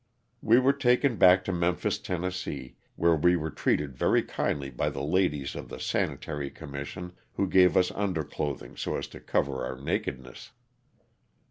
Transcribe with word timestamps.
We 0.41 0.57
were 0.57 0.73
taken 0.73 1.17
back 1.17 1.43
to 1.45 1.53
Memphis, 1.53 1.99
Tenn., 1.99 2.23
where 2.95 3.15
we 3.15 3.35
were 3.35 3.51
treated 3.51 3.95
very 3.95 4.23
kindly 4.23 4.71
by 4.71 4.89
the 4.89 5.03
ladies 5.03 5.53
of 5.55 5.69
the 5.69 5.79
Sanitary 5.79 6.49
Commission 6.49 7.13
who 7.33 7.45
gave 7.47 7.77
us 7.77 7.91
under 7.91 8.23
clothing 8.23 8.75
so 8.75 8.95
as 8.95 9.05
to 9.09 9.19
cover 9.19 9.63
our 9.63 9.77
nakedness. 9.79 10.53